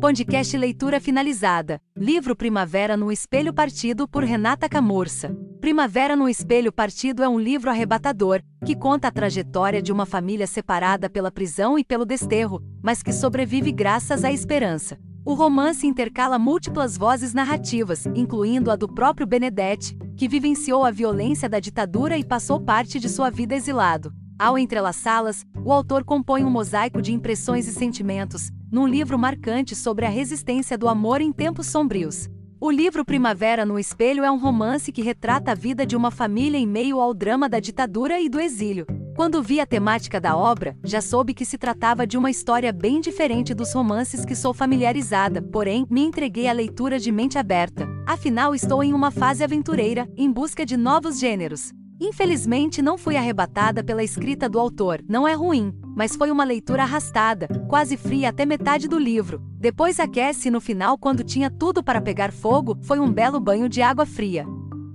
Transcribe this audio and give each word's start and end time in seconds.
Podcast 0.00 0.54
Leitura 0.58 1.00
Finalizada. 1.00 1.80
Livro 1.96 2.36
Primavera 2.36 2.98
no 2.98 3.10
Espelho 3.10 3.52
Partido 3.52 4.06
por 4.06 4.24
Renata 4.24 4.68
Camurça. 4.68 5.34
Primavera 5.58 6.14
no 6.14 6.28
Espelho 6.28 6.70
Partido 6.70 7.22
é 7.22 7.28
um 7.28 7.40
livro 7.40 7.70
arrebatador, 7.70 8.42
que 8.64 8.76
conta 8.76 9.08
a 9.08 9.10
trajetória 9.10 9.80
de 9.80 9.90
uma 9.90 10.04
família 10.04 10.46
separada 10.46 11.08
pela 11.08 11.30
prisão 11.30 11.78
e 11.78 11.84
pelo 11.84 12.04
desterro, 12.04 12.62
mas 12.82 13.02
que 13.02 13.12
sobrevive 13.12 13.72
graças 13.72 14.22
à 14.22 14.30
esperança. 14.30 14.98
O 15.24 15.32
romance 15.32 15.86
intercala 15.86 16.38
múltiplas 16.38 16.96
vozes 16.96 17.32
narrativas, 17.32 18.04
incluindo 18.14 18.70
a 18.70 18.76
do 18.76 18.86
próprio 18.86 19.26
Benedetti, 19.26 19.96
que 20.14 20.28
vivenciou 20.28 20.84
a 20.84 20.90
violência 20.90 21.48
da 21.48 21.58
ditadura 21.58 22.18
e 22.18 22.24
passou 22.24 22.60
parte 22.60 23.00
de 23.00 23.08
sua 23.08 23.30
vida 23.30 23.54
exilado. 23.54 24.12
Ao 24.38 24.58
entrelaçá-las, 24.58 25.46
o 25.64 25.72
autor 25.72 26.04
compõe 26.04 26.44
um 26.44 26.50
mosaico 26.50 27.00
de 27.00 27.10
impressões 27.10 27.66
e 27.66 27.72
sentimentos, 27.72 28.50
num 28.70 28.86
livro 28.86 29.18
marcante 29.18 29.74
sobre 29.74 30.04
a 30.04 30.10
resistência 30.10 30.76
do 30.76 30.88
amor 30.88 31.22
em 31.22 31.32
tempos 31.32 31.68
sombrios. 31.68 32.28
O 32.60 32.70
livro 32.70 33.02
Primavera 33.02 33.64
no 33.64 33.78
Espelho 33.78 34.24
é 34.24 34.30
um 34.30 34.38
romance 34.38 34.92
que 34.92 35.00
retrata 35.00 35.52
a 35.52 35.54
vida 35.54 35.86
de 35.86 35.96
uma 35.96 36.10
família 36.10 36.58
em 36.58 36.66
meio 36.66 37.00
ao 37.00 37.14
drama 37.14 37.48
da 37.48 37.58
ditadura 37.60 38.20
e 38.20 38.28
do 38.28 38.38
exílio. 38.38 38.86
Quando 39.14 39.42
vi 39.42 39.58
a 39.58 39.66
temática 39.66 40.20
da 40.20 40.36
obra, 40.36 40.76
já 40.84 41.00
soube 41.00 41.32
que 41.32 41.46
se 41.46 41.56
tratava 41.56 42.06
de 42.06 42.18
uma 42.18 42.30
história 42.30 42.70
bem 42.74 43.00
diferente 43.00 43.54
dos 43.54 43.72
romances 43.72 44.22
que 44.22 44.34
sou 44.34 44.52
familiarizada, 44.52 45.40
porém, 45.40 45.86
me 45.88 46.02
entreguei 46.02 46.46
à 46.46 46.52
leitura 46.52 46.98
de 46.98 47.10
mente 47.10 47.38
aberta. 47.38 47.88
Afinal, 48.06 48.54
estou 48.54 48.84
em 48.84 48.92
uma 48.92 49.10
fase 49.10 49.42
aventureira, 49.42 50.06
em 50.14 50.30
busca 50.30 50.66
de 50.66 50.76
novos 50.76 51.18
gêneros. 51.18 51.72
Infelizmente, 52.00 52.82
não 52.82 52.98
fui 52.98 53.16
arrebatada 53.16 53.82
pela 53.82 54.04
escrita 54.04 54.48
do 54.48 54.60
autor, 54.60 55.02
não 55.08 55.26
é 55.26 55.32
ruim, 55.32 55.72
mas 55.96 56.14
foi 56.14 56.30
uma 56.30 56.44
leitura 56.44 56.82
arrastada, 56.82 57.48
quase 57.68 57.96
fria 57.96 58.28
até 58.28 58.44
metade 58.44 58.86
do 58.86 58.98
livro. 58.98 59.42
Depois 59.58 59.98
aquece 59.98 60.48
e 60.48 60.50
no 60.50 60.60
final, 60.60 60.98
quando 60.98 61.24
tinha 61.24 61.50
tudo 61.50 61.82
para 61.82 62.02
pegar 62.02 62.32
fogo, 62.32 62.78
foi 62.82 63.00
um 63.00 63.10
belo 63.10 63.40
banho 63.40 63.66
de 63.66 63.80
água 63.80 64.04
fria. 64.04 64.44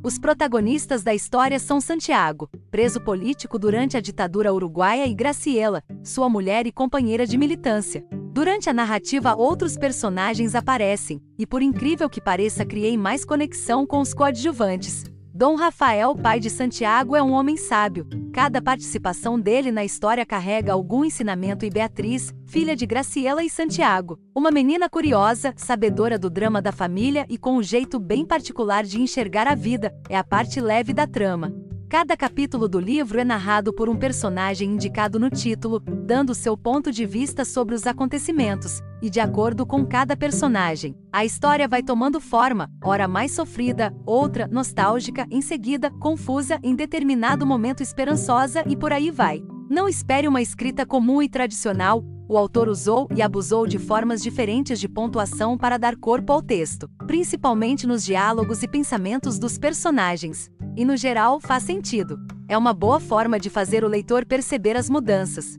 Os 0.03 0.19
protagonistas 0.19 1.03
da 1.03 1.13
história 1.13 1.59
são 1.59 1.81
Santiago, 1.81 2.49
preso 2.69 3.01
político 3.01 3.57
durante 3.57 3.97
a 3.97 4.01
ditadura 4.01 4.53
uruguaia, 4.53 5.07
e 5.07 5.13
Graciela, 5.13 5.83
sua 6.03 6.29
mulher 6.29 6.67
e 6.67 6.71
companheira 6.71 7.25
de 7.25 7.37
militância. 7.37 8.05
Durante 8.33 8.69
a 8.69 8.73
narrativa, 8.73 9.35
outros 9.35 9.75
personagens 9.75 10.55
aparecem, 10.55 11.21
e 11.37 11.45
por 11.45 11.61
incrível 11.61 12.09
que 12.09 12.21
pareça, 12.21 12.65
criei 12.65 12.95
mais 12.97 13.25
conexão 13.25 13.85
com 13.85 13.99
os 13.99 14.13
coadjuvantes. 14.13 15.03
Dom 15.41 15.55
Rafael, 15.55 16.15
pai 16.15 16.39
de 16.39 16.51
Santiago, 16.51 17.15
é 17.15 17.23
um 17.23 17.31
homem 17.31 17.57
sábio. 17.57 18.07
Cada 18.31 18.61
participação 18.61 19.39
dele 19.39 19.71
na 19.71 19.83
história 19.83 20.23
carrega 20.23 20.71
algum 20.71 21.03
ensinamento 21.03 21.65
e 21.65 21.69
Beatriz, 21.71 22.31
filha 22.45 22.75
de 22.75 22.85
Graciela 22.85 23.43
e 23.43 23.49
Santiago, 23.49 24.19
uma 24.35 24.51
menina 24.51 24.87
curiosa, 24.87 25.51
sabedora 25.57 26.19
do 26.19 26.29
drama 26.29 26.61
da 26.61 26.71
família 26.71 27.25
e 27.27 27.39
com 27.39 27.57
um 27.57 27.63
jeito 27.63 27.99
bem 27.99 28.23
particular 28.23 28.83
de 28.83 29.01
enxergar 29.01 29.47
a 29.47 29.55
vida, 29.55 29.91
é 30.07 30.15
a 30.15 30.23
parte 30.23 30.61
leve 30.61 30.93
da 30.93 31.07
trama. 31.07 31.51
Cada 31.91 32.15
capítulo 32.15 32.69
do 32.69 32.79
livro 32.79 33.19
é 33.19 33.25
narrado 33.25 33.73
por 33.73 33.89
um 33.89 33.97
personagem 33.97 34.69
indicado 34.69 35.19
no 35.19 35.29
título, 35.29 35.81
dando 36.05 36.33
seu 36.33 36.55
ponto 36.55 36.89
de 36.89 37.05
vista 37.05 37.43
sobre 37.43 37.75
os 37.75 37.85
acontecimentos, 37.85 38.79
e 39.01 39.09
de 39.09 39.19
acordo 39.19 39.65
com 39.65 39.85
cada 39.85 40.15
personagem, 40.15 40.95
a 41.11 41.25
história 41.25 41.67
vai 41.67 41.83
tomando 41.83 42.21
forma, 42.21 42.71
ora 42.81 43.09
mais 43.09 43.33
sofrida, 43.33 43.93
outra 44.05 44.47
nostálgica, 44.47 45.27
em 45.29 45.41
seguida 45.41 45.91
confusa, 45.91 46.57
em 46.63 46.73
determinado 46.77 47.45
momento 47.45 47.83
esperançosa 47.83 48.63
e 48.69 48.77
por 48.77 48.93
aí 48.93 49.11
vai. 49.11 49.43
Não 49.69 49.85
espere 49.85 50.29
uma 50.29 50.41
escrita 50.41 50.85
comum 50.85 51.21
e 51.21 51.27
tradicional, 51.27 52.05
o 52.25 52.37
autor 52.37 52.69
usou 52.69 53.09
e 53.13 53.21
abusou 53.21 53.67
de 53.67 53.77
formas 53.77 54.23
diferentes 54.23 54.79
de 54.79 54.87
pontuação 54.87 55.57
para 55.57 55.77
dar 55.77 55.97
corpo 55.97 56.31
ao 56.31 56.41
texto, 56.41 56.89
principalmente 57.05 57.85
nos 57.85 58.05
diálogos 58.05 58.63
e 58.63 58.67
pensamentos 58.69 59.37
dos 59.37 59.57
personagens. 59.57 60.49
E 60.75 60.85
no 60.85 60.95
geral, 60.95 61.39
faz 61.39 61.63
sentido. 61.63 62.19
É 62.47 62.57
uma 62.57 62.73
boa 62.73 62.99
forma 62.99 63.39
de 63.39 63.49
fazer 63.49 63.83
o 63.83 63.87
leitor 63.87 64.25
perceber 64.25 64.75
as 64.75 64.89
mudanças. 64.89 65.57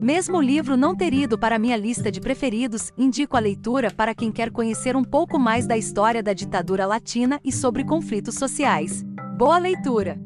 Mesmo 0.00 0.38
o 0.38 0.42
livro 0.42 0.76
não 0.76 0.94
ter 0.94 1.12
ido 1.12 1.38
para 1.38 1.58
minha 1.58 1.76
lista 1.76 2.12
de 2.12 2.20
preferidos, 2.20 2.92
indico 2.96 3.36
a 3.36 3.40
leitura 3.40 3.90
para 3.90 4.14
quem 4.14 4.30
quer 4.30 4.50
conhecer 4.50 4.94
um 4.94 5.04
pouco 5.04 5.38
mais 5.38 5.66
da 5.66 5.76
história 5.76 6.22
da 6.22 6.32
ditadura 6.32 6.86
latina 6.86 7.40
e 7.44 7.50
sobre 7.50 7.84
conflitos 7.84 8.34
sociais. 8.34 9.02
Boa 9.36 9.58
leitura! 9.58 10.25